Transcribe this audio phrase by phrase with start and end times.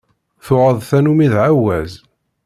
[0.45, 1.91] Tuɣeḍ tannumi d ɛawaz.